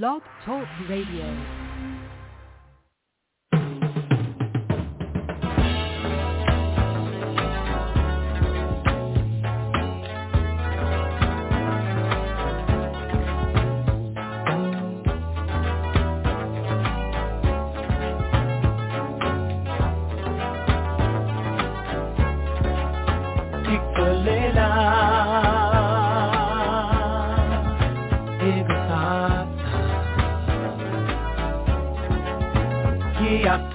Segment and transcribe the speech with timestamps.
[0.00, 1.61] Blog Talk Radio.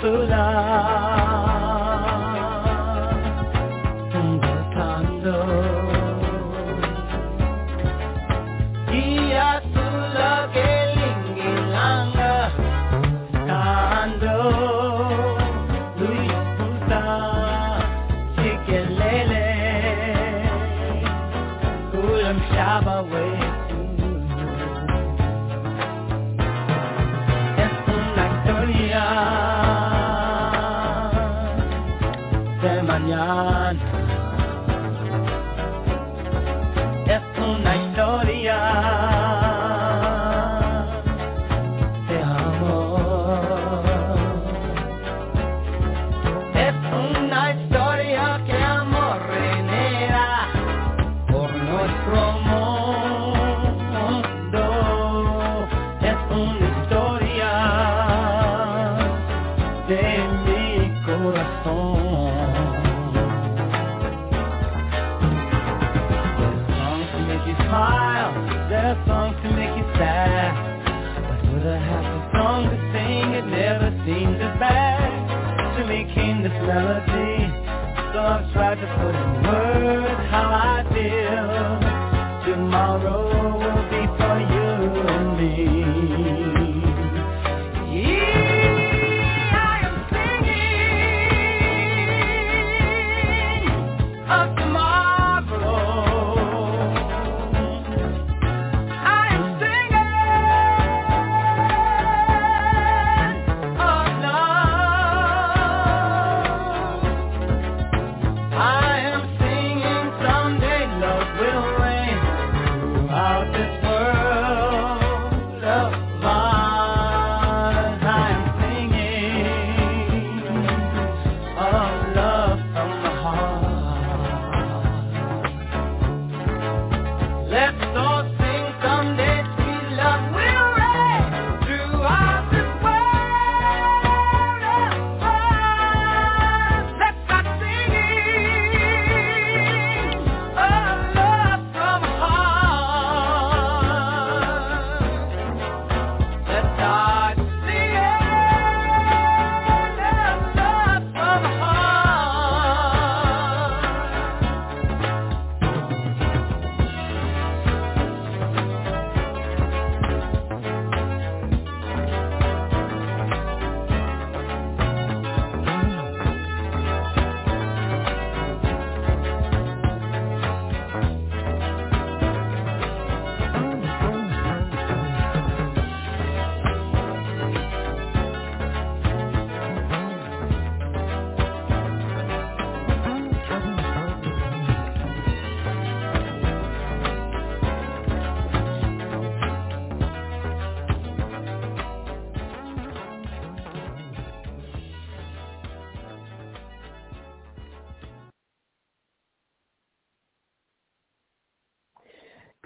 [0.07, 1.06] to love.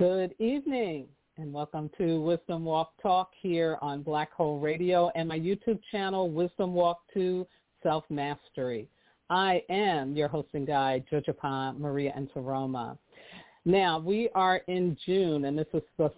[0.02, 1.06] Good evening
[1.38, 6.32] and welcome to Wisdom Walk Talk here on Blog Talk Radio and my YouTube channel,
[6.32, 7.46] Wisdom Walk 2
[7.84, 8.90] Self-Mastery.
[9.30, 12.98] I am your hosting guide, Jojopah Maria Nsoroma.
[13.64, 16.12] Now, we are in June, and this is the,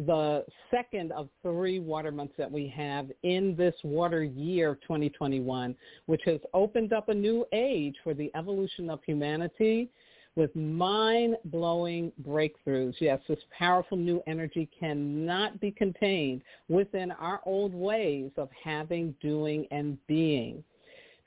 [0.00, 5.76] the second of three water months that we have in this water year 2021,
[6.06, 9.88] which has opened up a new age for the evolution of humanity
[10.36, 12.94] with mind-blowing breakthroughs.
[13.00, 19.66] Yes, this powerful new energy cannot be contained within our old ways of having, doing,
[19.70, 20.62] and being.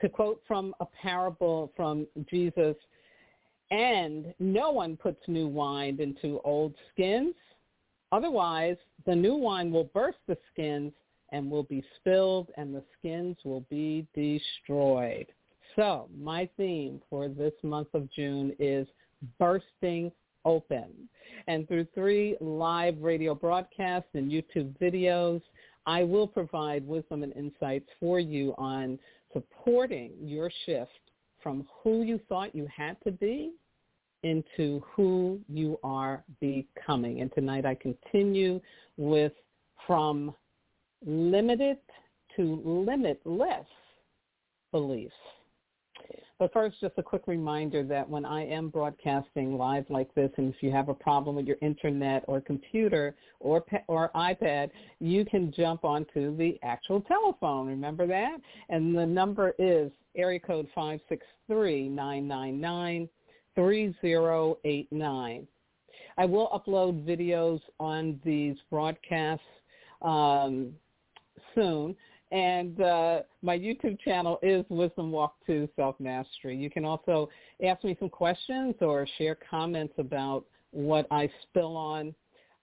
[0.00, 2.76] To quote from a parable from Jesus,
[3.70, 7.34] and no one puts new wine into old skins.
[8.12, 8.76] Otherwise,
[9.06, 10.92] the new wine will burst the skins
[11.30, 15.26] and will be spilled and the skins will be destroyed.
[15.76, 18.86] So my theme for this month of June is
[19.38, 20.12] bursting
[20.44, 21.08] open.
[21.46, 25.40] And through three live radio broadcasts and YouTube videos,
[25.86, 28.98] I will provide wisdom and insights for you on
[29.32, 30.90] supporting your shift
[31.42, 33.52] from who you thought you had to be
[34.22, 37.20] into who you are becoming.
[37.20, 38.60] And tonight I continue
[38.96, 39.32] with
[39.86, 40.34] from
[41.04, 41.76] limited
[42.36, 43.66] to limitless
[44.72, 45.12] beliefs.
[46.44, 50.52] But first, just a quick reminder that when I am broadcasting live like this, and
[50.52, 54.68] if you have a problem with your internet or computer or or iPad,
[55.00, 57.66] you can jump onto the actual telephone.
[57.66, 58.36] Remember that?
[58.68, 63.08] And the number is area code five six three nine nine nine
[63.54, 65.48] three zero eight nine.
[66.18, 69.46] I will upload videos on these broadcasts
[70.02, 70.74] um,
[71.54, 71.96] soon.
[72.32, 76.56] And uh, my YouTube channel is Wisdom Walk to Self Mastery.
[76.56, 77.28] You can also
[77.64, 82.14] ask me some questions or share comments about what I spill on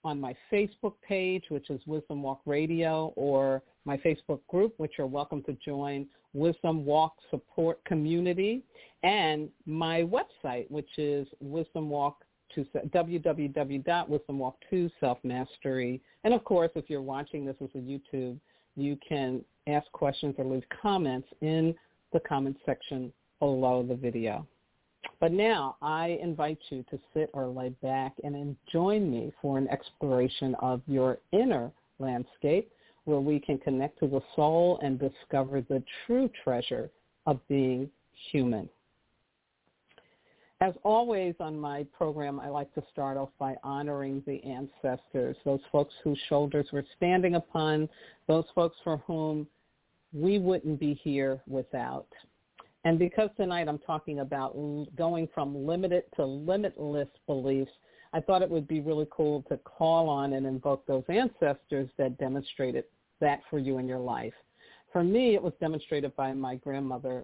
[0.03, 5.07] on my Facebook page, which is Wisdom Walk Radio, or my Facebook group, which you're
[5.07, 8.63] welcome to join, Wisdom Walk Support Community,
[9.03, 12.23] and my website, which is Wisdom Walk
[12.55, 16.01] to www.wisdomwalk to self mastery.
[16.23, 18.37] And of course, if you're watching this as a YouTube,
[18.75, 21.75] you can ask questions or leave comments in
[22.13, 24.45] the comment section below the video.
[25.19, 29.67] But now I invite you to sit or lay back and join me for an
[29.69, 32.71] exploration of your inner landscape
[33.05, 36.89] where we can connect to the soul and discover the true treasure
[37.25, 37.89] of being
[38.31, 38.69] human.
[40.61, 45.59] As always on my program, I like to start off by honoring the ancestors, those
[45.71, 47.89] folks whose shoulders we're standing upon,
[48.27, 49.47] those folks for whom
[50.13, 52.05] we wouldn't be here without.
[52.85, 54.55] And because tonight I'm talking about
[54.95, 57.71] going from limited to limitless beliefs,
[58.13, 62.19] I thought it would be really cool to call on and invoke those ancestors that
[62.19, 62.83] demonstrated
[63.19, 64.33] that for you in your life.
[64.93, 67.23] For me, it was demonstrated by my grandmother,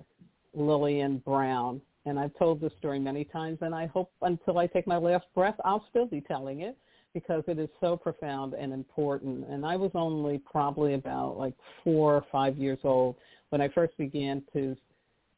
[0.55, 4.87] Lillian Brown, and I've told this story many times, and I hope until I take
[4.87, 6.77] my last breath, I'll still be telling it
[7.13, 9.45] because it is so profound and important.
[9.49, 13.15] And I was only probably about like four or five years old
[13.49, 14.75] when I first began to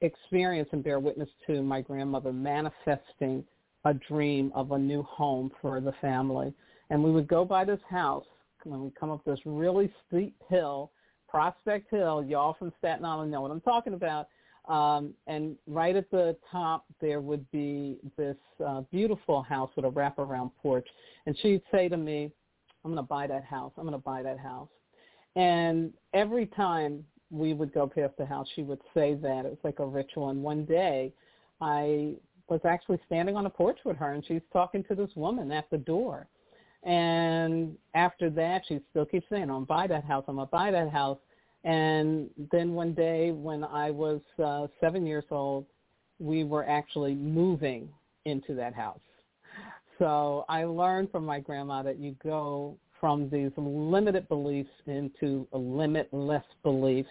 [0.01, 3.43] experience and bear witness to my grandmother manifesting
[3.85, 6.53] a dream of a new home for the family.
[6.91, 8.25] And we would go by this house
[8.63, 10.91] when we come up this really steep hill,
[11.27, 12.23] Prospect Hill.
[12.27, 14.27] Y'all from Staten Island know what I'm talking about.
[14.69, 19.89] Um, and right at the top there would be this uh, beautiful house with a
[19.89, 20.87] wraparound porch.
[21.25, 22.31] And she'd say to me,
[22.85, 23.73] I'm going to buy that house.
[23.77, 24.69] I'm going to buy that house.
[25.35, 29.45] And every time we would go past the house, she would say that.
[29.45, 30.29] It was like a ritual.
[30.29, 31.13] And one day
[31.61, 32.13] I
[32.47, 35.69] was actually standing on a porch with her and she's talking to this woman at
[35.69, 36.27] the door.
[36.83, 40.23] And after that, she still keeps saying, I'm going to buy that house.
[40.27, 41.17] I'm going to buy that house.
[41.63, 45.65] And then one day when I was uh, seven years old,
[46.19, 47.89] we were actually moving
[48.25, 48.99] into that house.
[49.97, 56.43] So I learned from my grandma that you go from these limited beliefs into limitless
[56.63, 57.09] beliefs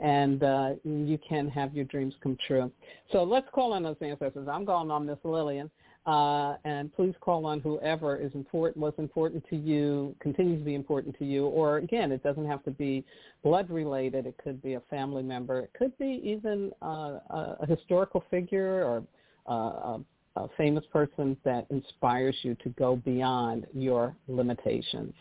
[0.00, 2.70] and uh, you can have your dreams come true.
[3.12, 4.48] So let's call on those ancestors.
[4.50, 5.70] I'm calling on Miss Lillian.
[6.06, 10.74] Uh, and please call on whoever is important, was important to you, continues to be
[10.74, 13.02] important to you, or again, it doesn't have to be
[13.42, 14.26] blood related.
[14.26, 15.60] It could be a family member.
[15.60, 19.02] It could be even uh, a historical figure or
[19.48, 20.00] uh, a,
[20.36, 25.14] a famous person that inspires you to go beyond your limitations.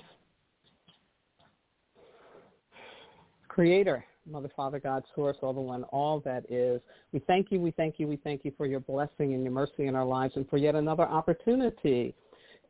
[3.47, 6.81] Creator, Mother, Father, God, Source, all the one, all that is.
[7.11, 9.87] We thank you, we thank you, we thank you for your blessing and your mercy
[9.87, 12.15] in our lives and for yet another opportunity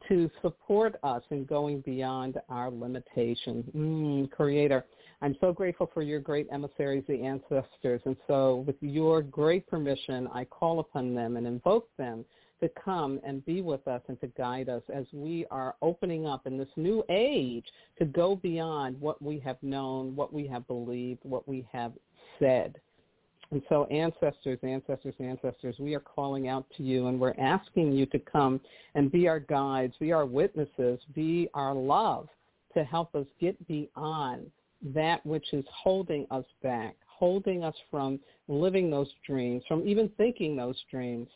[0.09, 3.65] to support us in going beyond our limitations.
[3.75, 4.85] Mm, Creator,
[5.21, 8.01] I'm so grateful for your great emissaries, the ancestors.
[8.05, 12.25] And so with your great permission, I call upon them and invoke them
[12.63, 16.47] to come and be with us and to guide us as we are opening up
[16.47, 17.65] in this new age
[17.99, 21.91] to go beyond what we have known, what we have believed, what we have
[22.39, 22.79] said.
[23.51, 28.05] And so ancestors, ancestors, ancestors, we are calling out to you and we're asking you
[28.07, 28.61] to come
[28.95, 32.29] and be our guides, be our witnesses, be our love
[32.75, 34.49] to help us get beyond
[34.93, 40.55] that which is holding us back, holding us from living those dreams, from even thinking
[40.55, 41.27] those dreams.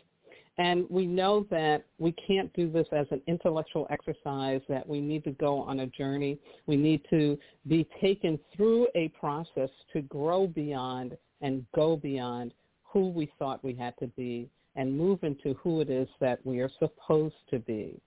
[0.59, 5.23] And we know that we can't do this as an intellectual exercise, that we need
[5.25, 6.39] to go on a journey.
[6.65, 7.37] We need to
[7.67, 13.75] be taken through a process to grow beyond and go beyond who we thought we
[13.75, 17.99] had to be and move into who it is that we are supposed to be.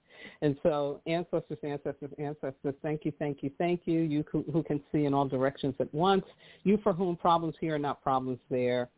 [0.42, 4.00] And so ancestors, ancestors, ancestors, thank you, thank you, thank you.
[4.00, 6.24] You who can see in all directions at once.
[6.62, 8.88] You for whom problems here are not problems there.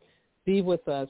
[0.45, 1.09] Be with us,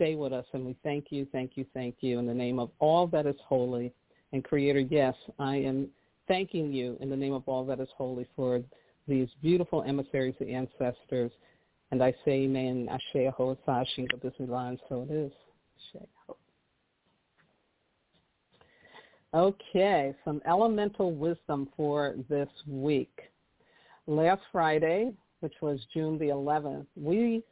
[0.00, 2.70] stay with us, and we thank you, thank you, thank you in the name of
[2.78, 3.92] all that is holy.
[4.32, 5.88] And Creator, yes, I am
[6.26, 8.62] thanking you in the name of all that is holy for
[9.06, 11.30] these beautiful emissaries, the ancestors.
[11.90, 15.32] And I say amen, Ashe Ho Shingo Bismillah, so it is.
[19.34, 23.20] Okay, some elemental wisdom for this week.
[24.06, 27.42] Last Friday, which was June the 11th, we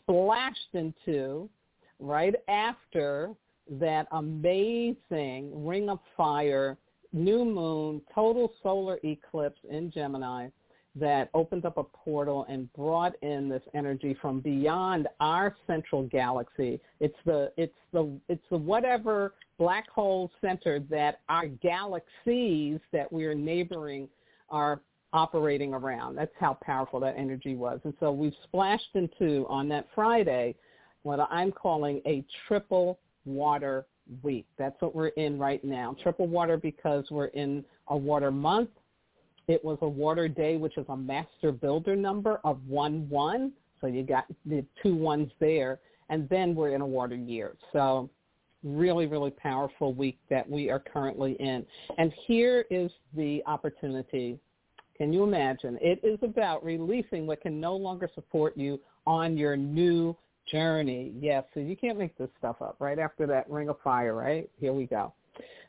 [0.00, 1.50] splashed into,
[1.98, 3.30] right after
[3.70, 6.76] that amazing Ring of Fire,
[7.12, 10.48] new moon, total solar eclipse in Gemini,
[10.94, 16.80] that opened up a portal and brought in this energy from beyond our central galaxy.
[17.00, 23.34] It's the it's the it's the whatever black hole center that our galaxies that we're
[23.34, 24.08] neighboring
[24.50, 24.80] are
[25.12, 26.16] operating around.
[26.16, 27.80] That's how powerful that energy was.
[27.84, 30.54] And so we've splashed into on that Friday
[31.02, 33.86] what I'm calling a triple water
[34.22, 34.46] week.
[34.58, 35.96] That's what we're in right now.
[36.02, 38.70] Triple water because we're in a water month
[39.48, 43.50] it was a water day, which is a master builder number of 1-1.
[43.80, 45.80] So you got the two ones there.
[46.10, 47.56] And then we're in a water year.
[47.72, 48.10] So
[48.62, 51.64] really, really powerful week that we are currently in.
[51.96, 54.38] And here is the opportunity.
[54.96, 55.78] Can you imagine?
[55.80, 60.14] It is about releasing what can no longer support you on your new
[60.50, 61.12] journey.
[61.18, 64.48] Yes, so you can't make this stuff up right after that ring of fire, right?
[64.58, 65.12] Here we go.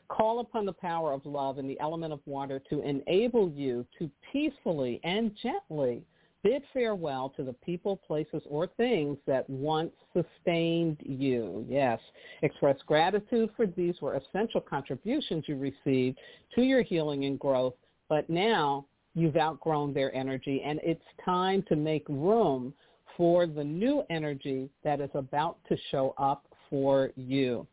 [0.08, 4.10] Call upon the power of love and the element of water to enable you to
[4.32, 6.02] peacefully and gently
[6.42, 11.64] bid farewell to the people, places, or things that once sustained you.
[11.68, 12.00] Yes.
[12.42, 16.18] Express gratitude for these were essential contributions you received
[16.54, 17.74] to your healing and growth,
[18.08, 22.72] but now you've outgrown their energy and it's time to make room
[23.20, 27.66] for the new energy that is about to show up for you.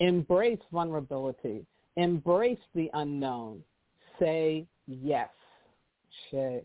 [0.00, 1.66] Embrace vulnerability.
[1.96, 3.62] Embrace the unknown.
[4.18, 5.28] Say yes.
[6.30, 6.62] So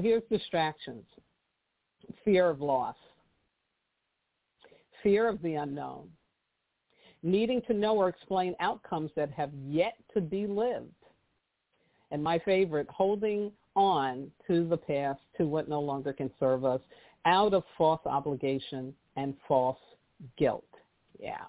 [0.00, 1.02] here's distractions.
[2.24, 2.94] Fear of loss.
[5.02, 6.08] Fear of the unknown.
[7.24, 10.86] Needing to know or explain outcomes that have yet to be lived.
[12.12, 16.80] And my favorite, holding on to the past, to what no longer can serve us,
[17.26, 19.78] out of false obligation and false
[20.38, 20.64] guilt.
[21.18, 21.44] Yeah.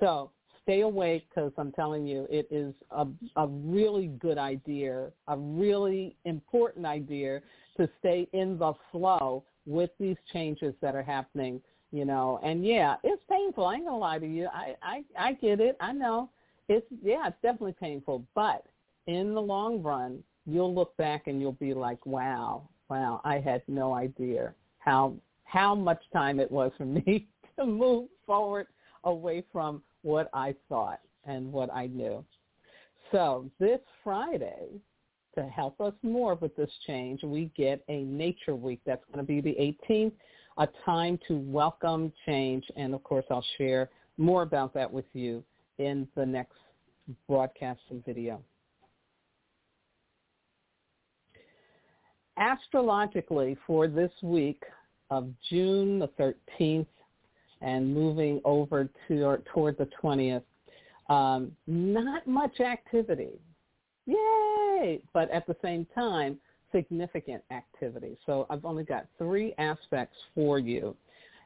[0.00, 0.30] So
[0.62, 6.16] stay awake because I'm telling you, it is a, a really good idea, a really
[6.24, 7.40] important idea
[7.76, 11.60] to stay in the flow with these changes that are happening,
[11.92, 12.40] you know.
[12.42, 13.66] And yeah, it's painful.
[13.66, 14.48] I ain't gonna lie to you.
[14.52, 15.76] I, I, I get it.
[15.80, 16.30] I know.
[16.68, 18.24] It's yeah, it's definitely painful.
[18.34, 18.64] But
[19.06, 23.62] in the long run, you'll look back and you'll be like, Wow, wow, I had
[23.68, 27.26] no idea how how much time it was for me
[27.58, 28.66] to move forward
[29.04, 32.24] away from what I thought and what I knew.
[33.10, 34.80] So this Friday,
[35.34, 38.80] to help us more with this change, we get a Nature Week.
[38.84, 40.12] That's going to be the 18th,
[40.58, 42.64] a time to welcome change.
[42.76, 45.42] And of course, I'll share more about that with you
[45.78, 46.56] in the next
[47.28, 48.42] broadcast and video.
[52.42, 54.64] Astrologically, for this week
[55.10, 56.08] of June the
[56.58, 56.86] 13th
[57.60, 60.42] and moving over to toward the 20th.
[61.08, 63.38] Um, not much activity.
[64.06, 65.00] Yay!
[65.12, 66.36] But at the same time,
[66.72, 68.18] significant activity.
[68.26, 70.96] So I've only got three aspects for you.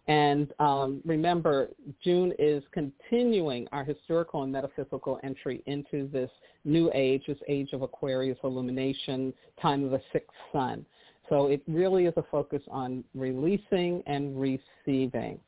[0.09, 1.71] And um, remember,
[2.03, 6.31] June is continuing our historical and metaphysical entry into this
[6.65, 10.87] new age, this age of Aquarius illumination, time of the sixth sun.
[11.29, 15.41] So it really is a focus on releasing and receiving.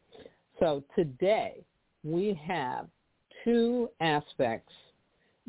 [0.59, 1.63] So today
[2.03, 2.87] we have
[3.45, 4.73] two aspects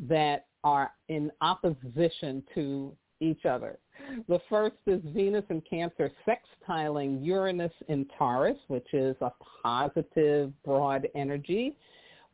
[0.08, 3.78] that are in opposition to each other.
[4.28, 9.30] The first is Venus in Cancer sextiling Uranus in Taurus, which is a
[9.62, 11.76] positive, broad energy.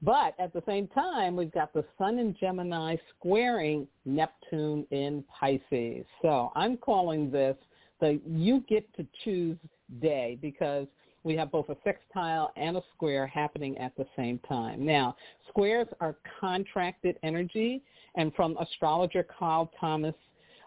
[0.02, 6.04] But at the same time, we've got the Sun in Gemini squaring Neptune in Pisces.
[6.22, 7.56] So I'm calling this
[8.00, 9.56] the you get to choose
[10.00, 10.86] day because
[11.24, 14.84] we have both a sextile and a square happening at the same time.
[14.84, 15.16] Now,
[15.48, 17.82] squares are contracted energy,
[18.14, 20.14] and from astrologer Kyle Thomas,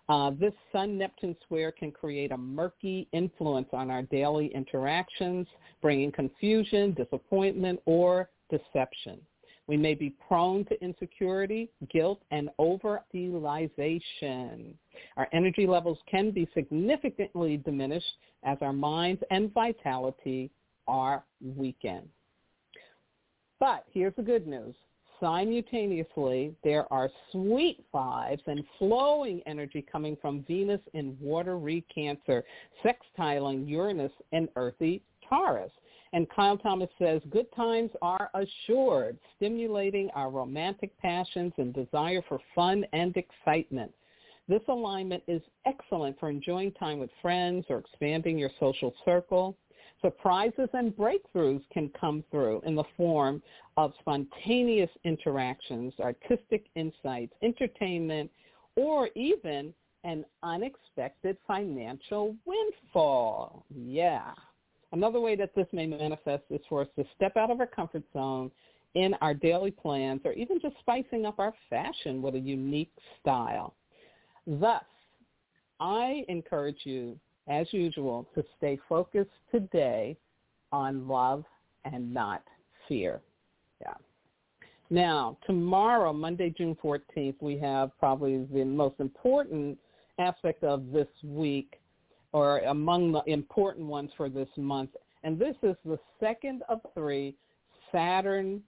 [0.10, 5.46] uh, this Sun-Neptune square can create a murky influence on our daily interactions,
[5.82, 9.20] bringing confusion, disappointment, or deception.
[9.68, 14.74] We may be prone to insecurity, guilt, and over-idealization.
[15.16, 20.50] Our energy levels can be significantly diminished as our minds and vitality
[20.88, 22.10] are weakened.
[23.60, 24.74] But here's the good news.
[25.20, 32.44] Simultaneously, there are sweet vibes and flowing energy coming from Venus in watery Cancer,
[32.84, 35.72] sextiling Uranus and earthy Taurus.
[36.14, 42.40] And Kyle Thomas says, good times are assured, stimulating our romantic passions and desire for
[42.56, 43.92] fun and excitement.
[44.48, 49.56] This alignment is excellent for enjoying time with friends or expanding your social circle.
[50.02, 53.42] Surprises and breakthroughs can come through in the form
[53.76, 58.32] of spontaneous interactions, artistic insights, entertainment,
[58.76, 59.74] or even
[60.06, 63.66] an unexpected financial windfall.
[63.76, 64.32] Yeah.
[64.92, 68.04] Another way that this may manifest is for us to step out of our comfort
[68.14, 68.50] zone
[68.96, 73.76] in our daily plans or even just spicing up our fashion with a unique style.
[74.48, 74.84] Thus,
[75.80, 80.16] I encourage you, as usual, to stay focused today
[80.72, 81.44] on love
[81.86, 82.44] and not
[82.88, 83.22] fear.
[83.82, 83.94] Yeah.
[84.90, 89.78] Now, tomorrow, Monday, June 14th, we have probably the most important
[90.18, 91.80] aspect of this week
[92.32, 94.92] or among the important ones for this month.
[95.24, 97.36] And this is the second of three
[97.92, 98.62] Saturn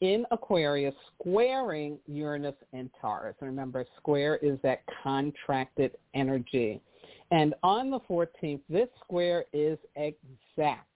[0.00, 3.36] in Aquarius squaring Uranus and Taurus.
[3.40, 6.80] Remember, square is that contracted energy.
[7.30, 10.88] And on the 14th, this square is exact.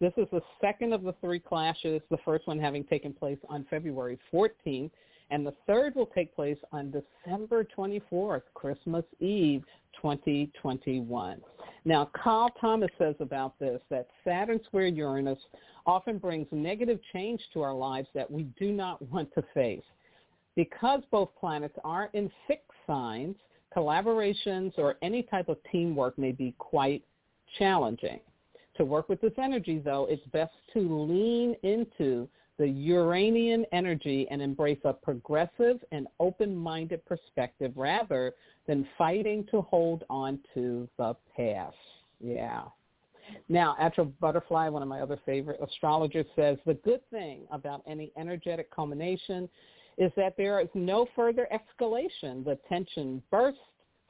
[0.00, 3.66] This is the second of the three clashes, the first one having taken place on
[3.68, 4.90] February 14th
[5.30, 9.62] and the third will take place on December 24th, Christmas Eve
[9.96, 11.40] 2021.
[11.84, 15.38] Now, Kyle Thomas says about this that Saturn square Uranus
[15.86, 19.82] often brings negative change to our lives that we do not want to face.
[20.56, 23.36] Because both planets are in fixed signs,
[23.76, 27.04] collaborations or any type of teamwork may be quite
[27.58, 28.20] challenging.
[28.76, 32.28] To work with this energy, though, it's best to lean into
[32.58, 38.32] the Uranian energy and embrace a progressive and open-minded perspective rather
[38.66, 41.74] than fighting to hold on to the past.
[42.20, 42.62] Yeah.
[43.48, 48.12] Now, Astro Butterfly, one of my other favorite astrologers, says the good thing about any
[48.18, 49.48] energetic culmination
[50.00, 52.42] is that there is no further escalation.
[52.42, 53.60] The tension bursts,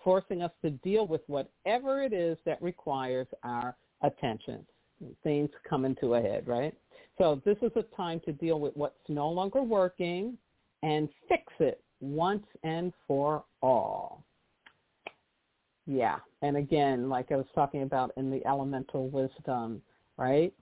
[0.02, 4.64] forcing us to deal with whatever it is that requires our attention.
[5.24, 6.72] Things coming to a head, right?
[7.18, 10.38] So this is a time to deal with what's no longer working
[10.82, 14.24] and fix it once and for all.
[15.86, 16.18] Yeah.
[16.42, 19.82] And again, like I was talking about in the elemental wisdom,
[20.16, 20.52] right?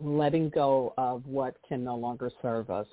[0.00, 2.86] Letting go of what can no longer serve us.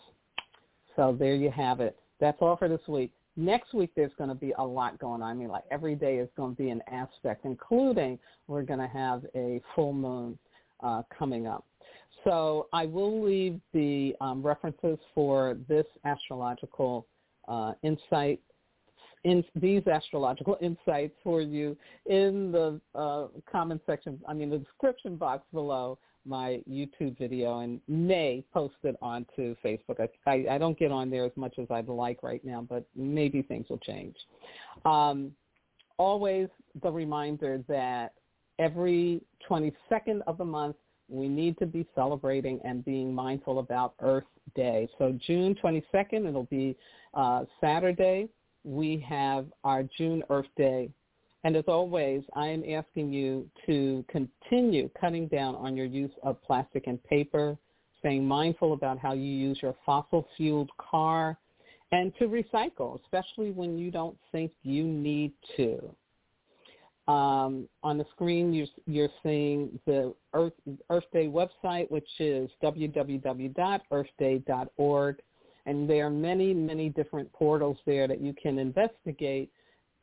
[0.97, 1.95] So there you have it.
[2.19, 3.11] That's all for this week.
[3.37, 5.29] Next week, there's going to be a lot going on.
[5.29, 8.87] I mean, like every day is going to be an aspect, including we're going to
[8.87, 10.37] have a full moon
[10.83, 11.63] uh, coming up.
[12.23, 17.05] So I will leave the um, references for this astrological
[17.47, 18.41] uh, insight,
[19.23, 25.15] in these astrological insights for you in the uh, comment section, I mean the description
[25.15, 29.99] box below my YouTube video and may post it onto Facebook.
[29.99, 32.85] I, I, I don't get on there as much as I'd like right now, but
[32.95, 34.15] maybe things will change.
[34.85, 35.31] Um,
[35.97, 36.47] always
[36.81, 38.13] the reminder that
[38.59, 40.75] every 22nd of the month
[41.09, 44.89] we need to be celebrating and being mindful about Earth Day.
[44.97, 46.75] So June 22nd, it'll be
[47.13, 48.27] uh, Saturday.
[48.63, 50.89] We have our June Earth Day.
[51.47, 56.43] And as always, I am asking you to continue cutting down on your use of
[56.43, 57.57] plastic and paper,
[57.99, 61.37] staying mindful about how you use your fossil-fueled car,
[61.93, 65.95] and to recycle, especially when you don't think you need to.
[67.09, 70.51] Um, on the screen, you're, you're seeing the Earth,
[70.89, 75.15] Earth Day website, which is www.earthday.org.
[75.65, 79.49] And there are many, many different portals there that you can investigate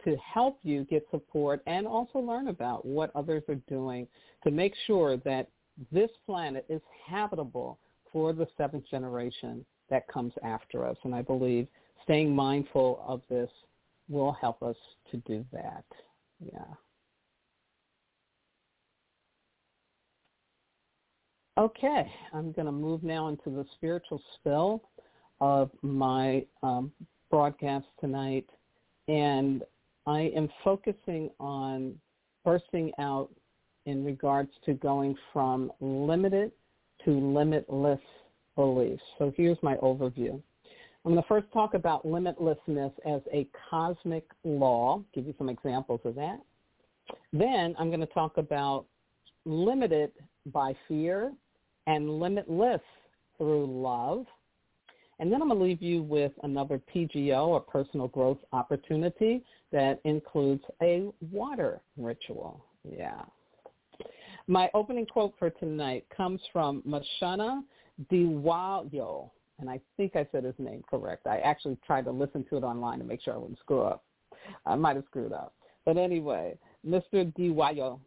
[0.04, 4.06] to help you get support and also learn about what others are doing
[4.42, 5.48] to make sure that
[5.90, 7.78] this planet is habitable
[8.12, 10.96] for the seventh generation that comes after us.
[11.04, 11.66] And I believe
[12.04, 13.50] staying mindful of this
[14.08, 14.76] will help us
[15.10, 15.84] to do that.
[16.40, 16.64] Yeah.
[21.56, 24.82] Okay, I'm going to move now into the spiritual spill
[25.40, 26.90] of my um,
[27.30, 28.46] broadcast tonight,
[29.06, 29.62] and
[30.06, 31.94] I am focusing on
[32.44, 33.30] bursting out
[33.86, 36.52] in regards to going from limited
[37.04, 38.00] to limitless
[38.56, 39.02] beliefs.
[39.18, 40.40] So here's my overview.
[41.04, 46.00] I'm going to first talk about limitlessness as a cosmic law, give you some examples
[46.04, 46.40] of that.
[47.32, 48.86] Then I'm going to talk about
[49.44, 50.12] limited
[50.46, 51.32] by fear
[51.86, 52.80] and limitless
[53.36, 54.24] through love.
[55.20, 60.00] And then I'm going to leave you with another PGO, a personal growth opportunity that
[60.04, 62.64] includes a water ritual.
[62.88, 63.22] Yeah.
[64.46, 67.62] My opening quote for tonight comes from Matshona
[68.10, 71.26] Dhliwayo, and I think I said his name correct.
[71.26, 74.04] I actually tried to listen to it online to make sure I wouldn't screw up.
[74.66, 75.54] I might have screwed up.
[75.84, 77.32] But anyway, Mr.
[77.32, 78.00] Dhliwayo,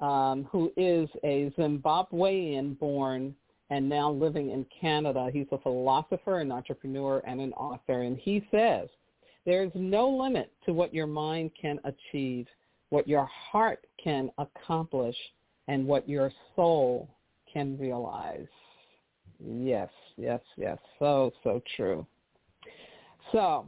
[0.00, 3.34] um, who is a Zimbabwean-born
[3.70, 5.30] and now living in Canada.
[5.32, 8.02] He's a philosopher, an entrepreneur, and an author.
[8.02, 8.88] And he says,
[9.46, 12.46] there is no limit to what your mind can achieve,
[12.90, 15.16] what your heart can accomplish,
[15.68, 17.08] and what your soul
[17.52, 18.46] can realize.
[19.44, 20.78] Yes, yes, yes.
[20.98, 22.06] So, so true.
[23.32, 23.66] So,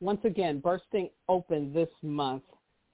[0.00, 2.42] once again, bursting open this month.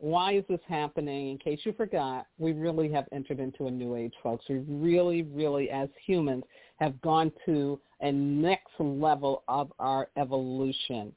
[0.03, 1.31] Why is this happening?
[1.31, 4.47] In case you forgot, we really have entered into a new age, folks.
[4.49, 6.45] We really, really, as humans,
[6.77, 11.13] have gone to a next level of our evolution.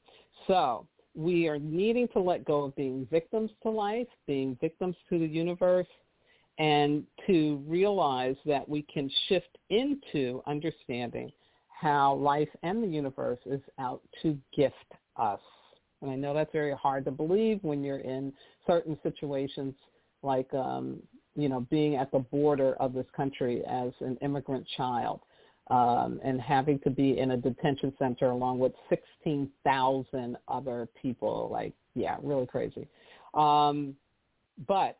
[0.46, 5.18] So we are needing to let go of being victims to life, being victims to
[5.18, 5.86] the universe,
[6.58, 11.32] and to realize that we can shift into understanding
[11.68, 14.74] how life and the universe is out to gift
[15.16, 15.40] us.
[16.04, 18.32] And I know that's very hard to believe when you're in
[18.66, 19.74] certain situations
[20.22, 20.98] like, um,
[21.34, 25.20] you know, being at the border of this country as an immigrant child
[25.70, 31.48] um, and having to be in a detention center along with 16,000 other people.
[31.50, 32.86] Like, yeah, really crazy.
[33.32, 33.96] Um,
[34.68, 34.98] but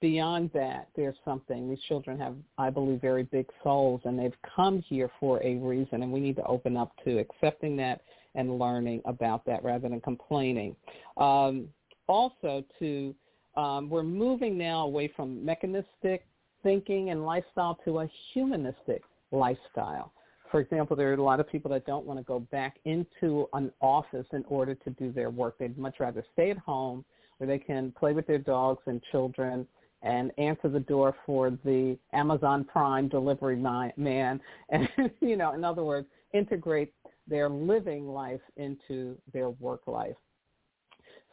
[0.00, 1.70] beyond that, there's something.
[1.70, 6.02] These children have, I believe, very big souls, and they've come here for a reason,
[6.02, 8.02] and we need to open up to accepting that
[8.34, 10.74] and learning about that rather than complaining.
[11.16, 11.68] Um,
[12.06, 13.14] also, to
[13.56, 16.26] um, we're moving now away from mechanistic
[16.62, 20.12] thinking and lifestyle to a humanistic lifestyle.
[20.50, 23.48] For example, there are a lot of people that don't want to go back into
[23.54, 25.58] an office in order to do their work.
[25.58, 27.04] They'd much rather stay at home
[27.38, 29.66] where they can play with their dogs and children
[30.02, 34.88] and answer the door for the Amazon Prime delivery man, and
[35.20, 36.92] you know, in other words, integrate
[37.26, 40.16] their living life into their work life.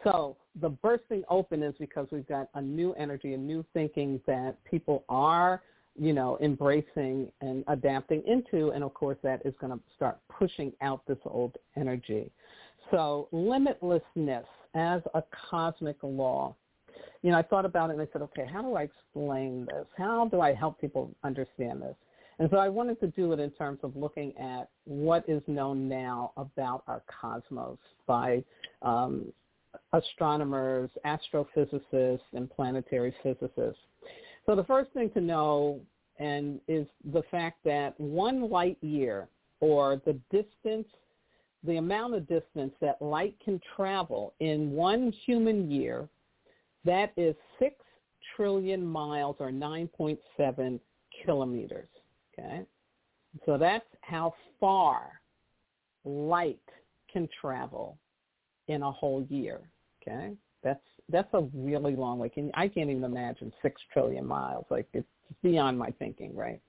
[0.04, 4.56] So the bursting open is because we've got a new energy, a new thinking that
[4.64, 5.62] people are,
[5.96, 10.74] you know, embracing and adapting into, and of course that is going to start pushing
[10.82, 12.32] out this old energy.
[12.90, 16.56] So limitlessness as a cosmic law
[17.22, 19.86] you know, I thought about it and I said, okay, how do I explain this?
[19.98, 21.96] How do I help people understand this?
[22.42, 25.88] And so I wanted to do it in terms of looking at what is known
[25.88, 27.78] now about our cosmos
[28.08, 28.44] by
[28.82, 29.32] um,
[29.94, 33.78] astronomers, astrophysicists, and planetary physicists.
[34.48, 35.82] So the first thing to know
[36.18, 39.28] and is the fact that one light year
[39.60, 40.88] or the distance,
[41.64, 46.10] the amount of distance that light can travel in one human year
[46.86, 47.76] that is 6
[48.36, 50.80] trillion miles or 9.7
[51.24, 51.88] kilometers.
[52.38, 52.64] Okay?
[53.46, 55.22] So that's how far
[56.06, 56.60] light
[57.12, 57.98] can travel
[58.68, 59.60] in a whole year.
[60.02, 60.34] Okay?
[60.64, 62.30] That's that's a really long way.
[62.30, 64.66] Can I can't even imagine six trillion miles.
[64.70, 65.08] Like it's
[65.42, 66.62] beyond my thinking, right?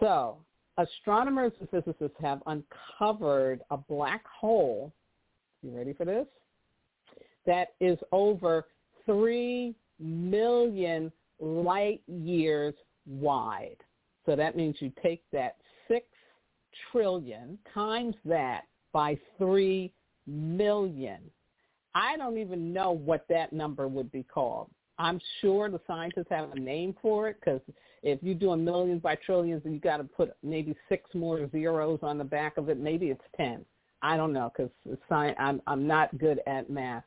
[0.00, 0.38] So
[0.76, 4.92] astronomers and physicists have uncovered a black hole.
[5.62, 6.26] You ready for this?
[7.48, 8.66] that is over
[9.06, 11.10] 3 million
[11.40, 12.74] light years
[13.06, 13.78] wide.
[14.28, 15.56] So that means you take that
[15.88, 16.04] 6
[16.92, 19.90] trillion times that by 3
[20.26, 21.18] million.
[21.94, 24.68] I don't even know what that number would be called.
[24.98, 27.62] I'm sure the scientists have a name for it because
[28.02, 32.18] if you're doing millions by trillions, you got to put maybe six more zeros on
[32.18, 32.78] the back of it.
[32.78, 33.64] Maybe it's 10.
[34.02, 34.70] I don't know because
[35.10, 37.04] I'm, I'm not good at math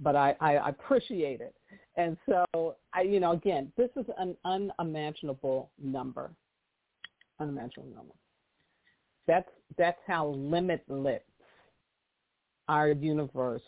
[0.00, 1.54] but I, I appreciate it.
[1.98, 6.30] And so, I, you know, again, this is an unimaginable number,
[7.40, 8.14] unimaginable number.
[9.26, 11.20] That's that's how limitless
[12.68, 13.62] our universe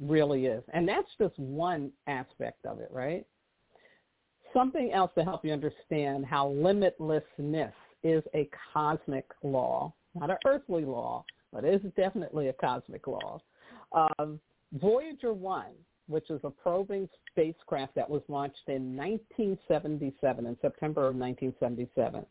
[0.00, 3.26] really is, and that's just one aspect of it, right?
[4.54, 10.86] Something else to help you understand how limitlessness is a cosmic law, not an earthly
[10.86, 13.40] law, but it is definitely a cosmic law.
[13.92, 14.40] Um,
[14.72, 15.66] Voyager 1,
[16.08, 22.24] which is a probing spacecraft that was launched in 1977, in September of 1977,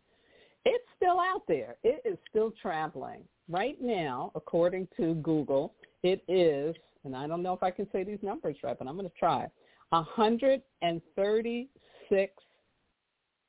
[0.66, 1.76] it's still out there.
[1.84, 3.24] It is still traveling.
[3.48, 8.04] Right now, according to Google, it is, and I don't know if I can say
[8.04, 9.48] these numbers right, but I'm going to try,
[9.90, 12.34] 136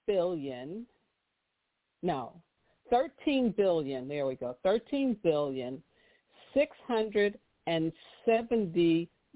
[0.06, 0.86] billion,
[2.02, 2.32] no,
[2.90, 5.82] 13 billion, there we go, 13 billion,
[6.54, 9.08] 670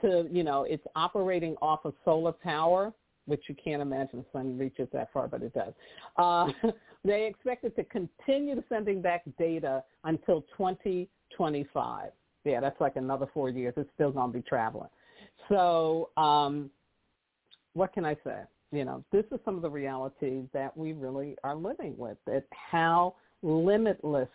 [0.00, 2.92] to, you know, it's operating off of solar power,
[3.26, 5.72] which you can't imagine the sun reaches that far, but it does.
[6.16, 6.48] Uh,
[7.04, 12.10] they expect it to continue sending back data until 2025.
[12.44, 13.74] Yeah, that's like another four years.
[13.76, 14.90] It's still going to be traveling.
[15.48, 16.70] So um,
[17.72, 18.40] what can I say?
[18.72, 22.44] You know, this is some of the realities that we really are living with, that
[22.50, 24.28] how limitless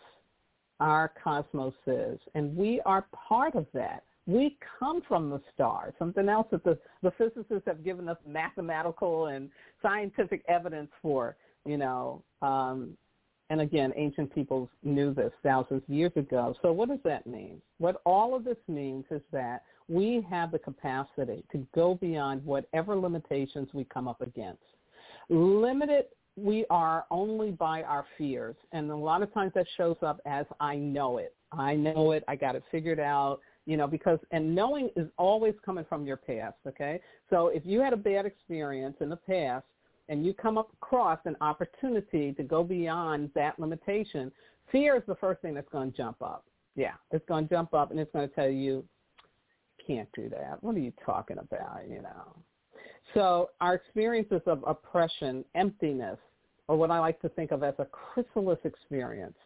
[0.80, 2.20] our cosmos is.
[2.36, 4.04] And we are part of that.
[4.30, 9.28] We come from the stars, something else that the, the physicists have given us mathematical
[9.28, 9.50] and
[9.82, 12.24] scientific evidence for, you know.
[12.44, 12.96] Um,
[13.50, 16.54] and again, ancient peoples knew this thousands of years ago.
[16.62, 17.60] So what does that mean?
[17.80, 22.96] What all of this means is that we have the capacity to go beyond whatever
[22.96, 24.62] limitations we come up against.
[25.30, 26.06] Limited
[26.44, 28.56] we are only by our fears.
[28.72, 31.36] And a lot of times that shows up as I know it.
[31.52, 32.24] I know it.
[32.28, 33.40] I got it figured out,
[33.70, 37.00] you know, because, and knowing is always coming from your past, okay?
[37.30, 39.64] So if you had a bad experience in the past
[40.10, 44.32] and you come across an opportunity to go beyond that limitation,
[44.72, 46.46] fear is the first thing that's going to jump up.
[46.76, 48.84] Yeah, it's going to jump up and it's going to tell you,
[49.86, 50.58] can't do that.
[50.62, 52.36] What are you talking about, you know?
[53.14, 56.18] So our experiences of oppression, emptiness,
[56.68, 59.38] or what I like to think of as a chrysalis experience,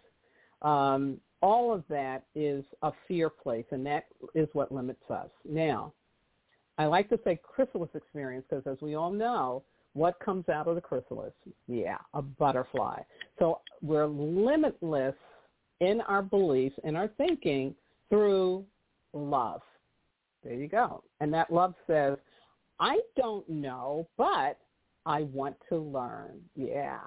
[0.62, 5.30] um, all of that is a fear place, and that is what limits us.
[5.48, 5.92] Now,
[6.78, 10.76] I like to say chrysalis experience because, as we all know, what comes out of
[10.76, 11.34] the chrysalis?
[11.68, 13.02] Yeah, a butterfly.
[13.40, 15.16] So we're limitless
[15.82, 17.76] in our beliefs, in our thinking,
[18.10, 18.64] through
[19.12, 19.62] love.
[20.46, 21.04] There you go.
[21.20, 22.18] And that love says,
[22.80, 24.58] I don't know, but
[25.06, 26.40] I want to learn.
[26.56, 27.00] Yeah.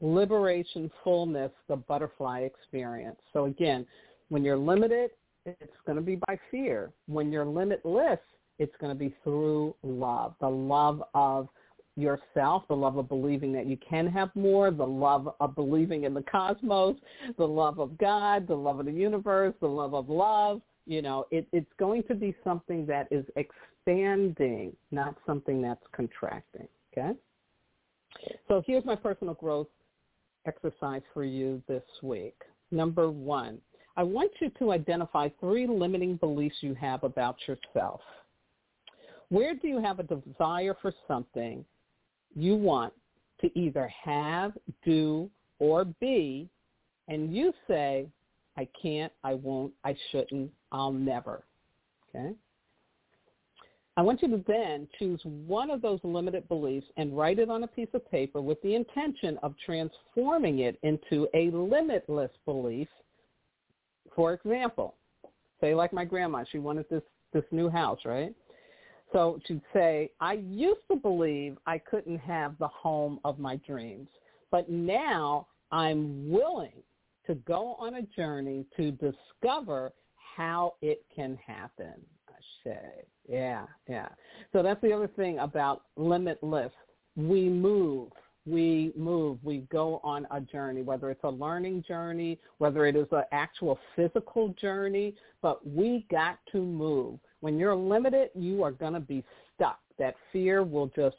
[0.00, 3.16] Liberation, fullness, the butterfly experience.
[3.32, 3.86] So again,
[4.28, 5.10] when you're limited,
[5.46, 6.90] it's going to be by fear.
[7.06, 8.18] When you're limitless,
[8.58, 11.48] it's going to be through love, the love of
[11.96, 16.12] yourself, the love of believing that you can have more, the love of believing in
[16.12, 16.96] the cosmos,
[17.38, 20.60] the love of God, the love of the universe, the love of love.
[20.86, 26.68] You know, it, it's going to be something that is expanding, not something that's contracting.
[26.92, 27.12] Okay?
[28.48, 29.68] So here's my personal growth
[30.46, 32.36] exercise for you this week.
[32.70, 33.58] Number one,
[33.96, 38.00] I want you to identify three limiting beliefs you have about yourself.
[39.28, 41.64] Where do you have a desire for something
[42.34, 42.92] you want
[43.40, 44.52] to either have,
[44.84, 46.48] do, or be,
[47.08, 48.06] and you say,
[48.56, 51.44] I can't, I won't, I shouldn't, I'll never.
[52.14, 52.34] Okay?
[53.98, 57.62] I want you to then choose one of those limited beliefs and write it on
[57.62, 62.88] a piece of paper with the intention of transforming it into a limitless belief.
[64.14, 64.96] For example,
[65.62, 68.34] say like my grandma, she wanted this, this new house, right?
[69.12, 74.08] So she'd say, I used to believe I couldn't have the home of my dreams,
[74.50, 76.82] but now I'm willing
[77.26, 79.92] to go on a journey to discover
[80.36, 81.94] how it can happen.
[83.28, 84.08] Yeah, yeah.
[84.52, 86.72] So that's the other thing about limitless.
[87.16, 88.10] We move.
[88.46, 89.38] We move.
[89.42, 93.78] We go on a journey, whether it's a learning journey, whether it is an actual
[93.96, 97.18] physical journey, but we got to move.
[97.40, 99.80] When you're limited, you are going to be stuck.
[99.98, 101.16] That fear will just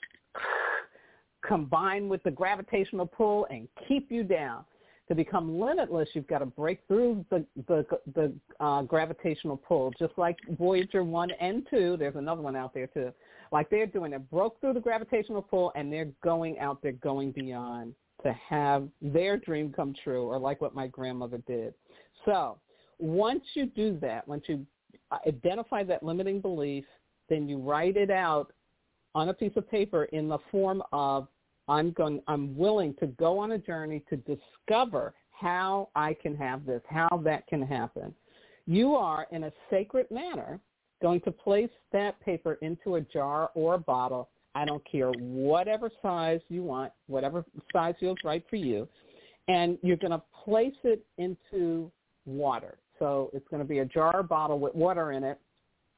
[1.46, 4.64] combine with the gravitational pull and keep you down
[5.08, 10.14] to become limitless, you've got to break through the the, the uh, gravitational pull, just
[10.18, 11.96] like Voyager one and two.
[11.98, 13.12] There's another one out there too.
[13.52, 16.82] Like they're doing it, broke through the gravitational pull, and they're going out.
[16.82, 17.94] They're going beyond
[18.24, 21.74] to have their dream come true, or like what my grandmother did.
[22.26, 22.58] So
[23.00, 24.66] once you do that, once you
[25.28, 26.84] identify that limiting belief,
[27.30, 28.52] then you write it out
[29.16, 31.28] on a piece of paper in the form of
[31.68, 36.66] I'm going I'm willing to go on a journey to discover how I can have
[36.66, 38.14] this, how that can happen.
[38.66, 40.60] You are, in a sacred manner,
[41.02, 44.30] going to place that paper into a jar or a bottle.
[44.56, 48.88] I don't care whatever size you want, whatever size feels right for you.
[49.48, 51.92] And you're going to place it into
[52.26, 52.80] water.
[53.00, 55.40] So it's going to be a jar or bottle with water in it.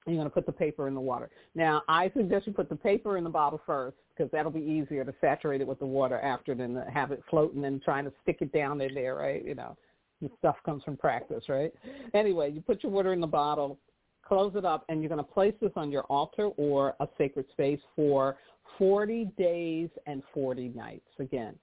[0.05, 1.29] And you're going to put the paper in the water.
[1.55, 5.05] Now, I suggest you put the paper in the bottle first because that'll be easier
[5.05, 8.11] to saturate it with the water after than to have it floating and trying to
[8.21, 9.45] stick it down in there, right?
[9.45, 9.77] You know,
[10.21, 11.71] the stuff comes from practice, right?
[12.13, 13.79] Anyway, you put your water in the bottle,
[14.27, 17.45] close it up, and you're going to place this on your altar or a sacred
[17.53, 18.35] space for
[18.77, 21.07] 40 days and 40 nights.
[21.19, 21.55] Again,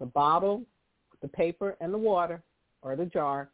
[0.00, 0.64] the bottle,
[1.22, 2.42] the paper, and the water
[2.82, 3.50] or the jar,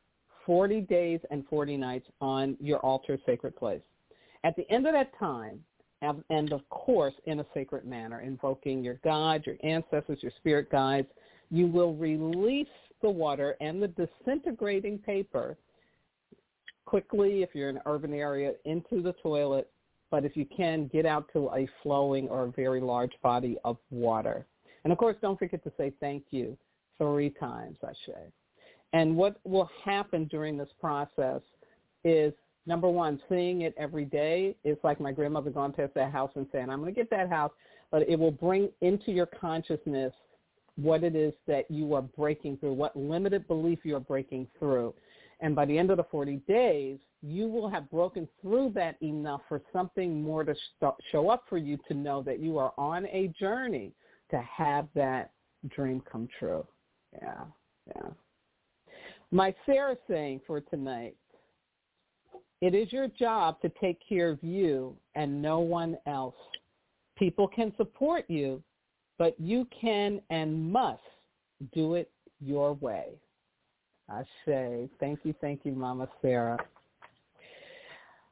[0.46, 3.82] 40 days and 40 nights on your altar sacred place.
[4.44, 5.62] At the end of that time,
[6.02, 11.08] and of course in a sacred manner, invoking your God, your ancestors, your spirit guides,
[11.50, 12.68] you will release
[13.02, 15.56] the water and the disintegrating paper
[16.84, 19.70] quickly if you're in an urban area into the toilet,
[20.10, 23.76] but if you can, get out to a flowing or a very large body of
[23.90, 24.44] water.
[24.84, 26.56] And of course, don't forget to say thank you
[26.98, 28.32] three times, I say.
[28.92, 31.42] And what will happen during this process
[32.04, 32.32] is
[32.70, 36.46] number one, seeing it every day is like my grandmother going past that house and
[36.52, 37.50] saying, I'm going to get that house,
[37.90, 40.12] but it will bring into your consciousness
[40.76, 44.94] what it is that you are breaking through, what limited belief you are breaking through.
[45.40, 49.40] And by the end of the 40 days, you will have broken through that enough
[49.48, 53.04] for something more to st- show up for you to know that you are on
[53.06, 53.92] a journey
[54.30, 55.32] to have that
[55.68, 56.64] dream come true.
[57.20, 57.44] Yeah,
[57.88, 58.10] yeah.
[59.32, 61.16] My Sarah saying for tonight,
[62.60, 66.34] it is your job to take care of you and no one else.
[67.16, 68.62] People can support you,
[69.18, 71.02] but you can and must
[71.72, 73.08] do it your way.
[74.08, 76.58] I say, thank you, thank you, Mama Sarah.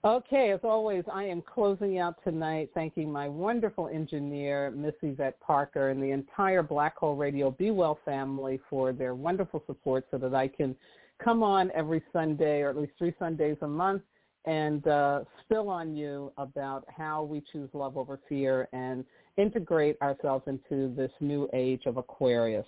[0.04, 5.90] Okay, as always, I am closing out tonight thanking my wonderful engineer, Miss Yvette Parker,
[5.90, 10.34] and the entire Blog Talk Radio Be Well family for their wonderful support so that
[10.34, 10.76] I can
[11.22, 14.02] come on every Sunday or at least three Sundays a month
[14.44, 19.04] and uh, spill on you about how we choose love over fear and
[19.36, 22.66] integrate ourselves into this new age of Aquarius.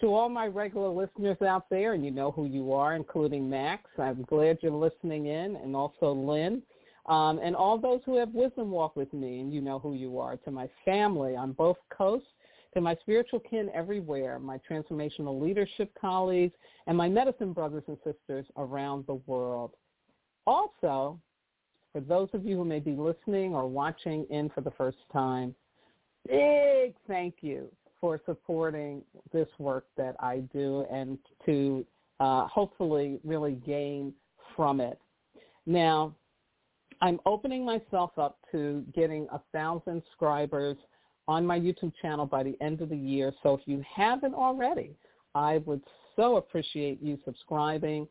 [0.00, 3.90] To all my regular listeners out there, and you know who you are, including Max,
[3.98, 6.62] I'm glad you're listening in, and also Lynn,
[7.06, 10.18] um, and all those who have wisdom walk with me, and you know who you
[10.20, 10.36] are.
[10.36, 12.28] To my family on both coasts,
[12.74, 16.54] to my spiritual kin everywhere, my transformational leadership colleagues,
[16.86, 19.72] and my medicine brothers and sisters around the world.
[20.48, 21.20] Also,
[21.92, 25.54] for those of you who may be listening or watching in for the first time,
[26.26, 27.68] big thank you
[28.00, 31.84] for supporting this work that I do and to
[32.18, 34.14] uh, hopefully really gain
[34.56, 34.98] from it.
[35.66, 36.14] Now,
[37.02, 40.78] I'm opening myself up to getting a thousand subscribers
[41.28, 43.34] on my YouTube channel by the end of the year.
[43.42, 44.96] So if you haven't already,
[45.34, 45.82] I would
[46.16, 48.08] so appreciate you subscribing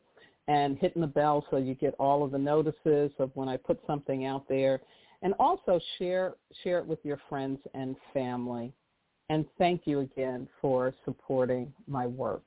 [0.48, 3.80] and hitting the bell so you get all of the notices of when I put
[3.86, 4.82] something out there.
[5.22, 8.72] And also share share it with your friends and family.
[9.30, 12.46] And thank you again for supporting my work.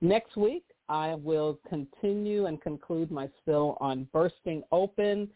[0.00, 5.28] Next week, I will continue and conclude my spill on bursting open,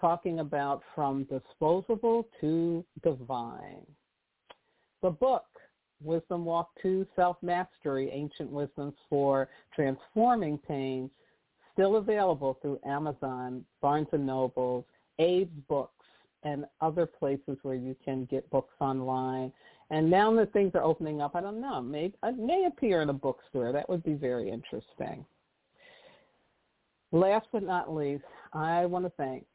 [0.00, 3.86] talking about from disposable to divine.
[5.02, 5.44] The book,
[6.02, 11.10] Wisdom Walk 2 Self-Mastery, Ancient Wisdoms for Transforming Pain,
[11.72, 14.84] still available through Amazon, Barnes & Nobles,
[15.18, 16.06] Abe's Books,
[16.42, 19.52] and other places where you can get books online.
[19.90, 23.08] And now that things are opening up, I don't know, may, it may appear in
[23.08, 23.72] a bookstore.
[23.72, 25.24] That would be very interesting.
[27.12, 29.46] Last but not least, I want to thank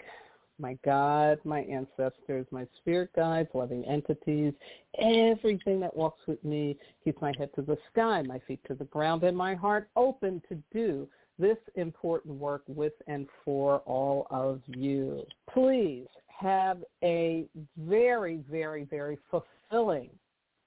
[0.59, 4.53] my God, my ancestors, my spirit guides, loving entities,
[4.99, 8.85] everything that walks with me, keeps my head to the sky, my feet to the
[8.85, 11.07] ground, and my heart open to do
[11.39, 15.23] this important work with and for all of you.
[15.51, 17.45] Please have a
[17.77, 20.09] very, very, very fulfilling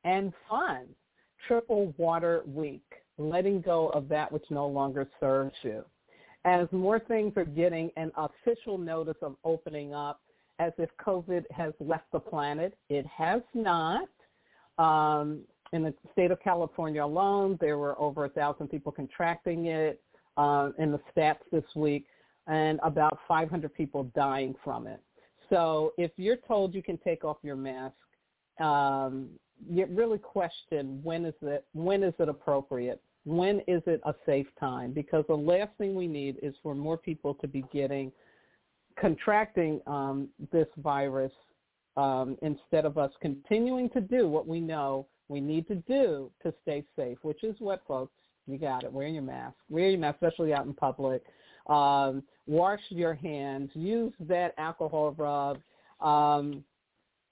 [0.04, 0.86] and fun
[1.46, 2.84] triple water week,
[3.18, 5.84] letting go of that which no longer serves you.
[6.44, 10.20] As more things are getting an official notice of opening up,
[10.58, 14.08] as if COVID has left the planet, it has not.
[14.78, 15.40] Um,
[15.72, 20.02] in the state of California alone, there were over a thousand people contracting it
[20.36, 22.06] uh, in the stats this week,
[22.46, 25.00] and about 500 people dying from it.
[25.48, 27.94] So if you're told you can take off your mask,
[28.60, 29.28] um,
[29.68, 34.48] you really question when is it when is it appropriate When is it a safe
[34.58, 34.92] time?
[34.92, 38.10] Because the last thing we need is for more people to be getting,
[38.98, 41.32] contracting um, this virus
[41.96, 46.52] um, instead of us continuing to do what we know we need to do to
[46.62, 48.12] stay safe, which is what, folks?
[48.46, 48.92] You got it.
[48.92, 49.54] Wear your mask.
[49.70, 51.22] Wear your mask, especially out in public.
[51.68, 53.70] Um, wash your hands.
[53.74, 55.58] Use that alcohol rub.
[56.00, 56.64] Um,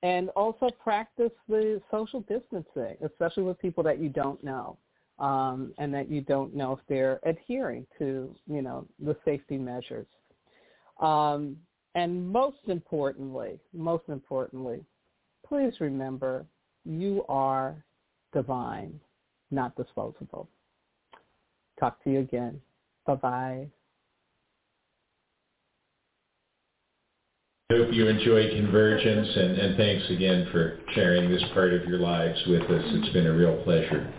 [0.03, 4.79] and also practice the social distancing, especially with people that you don't know
[5.19, 10.07] um, and that you don't know if they're adhering to, you know, the safety measures.
[11.01, 11.57] Um,
[11.95, 14.85] and most importantly, most importantly,
[15.47, 16.47] please remember
[16.85, 17.85] you are
[18.33, 18.99] divine,
[19.51, 20.49] not disposable.
[21.79, 22.61] Talk to you again.
[23.07, 23.69] Bye-bye.
[27.71, 32.39] Hope you enjoy Convergence, and, and thanks again for sharing this part of your lives
[32.49, 32.85] with us.
[32.85, 34.13] It's been a real pleasure.